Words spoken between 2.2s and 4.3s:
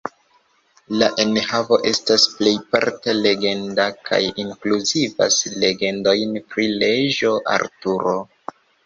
plejparte legenda, kaj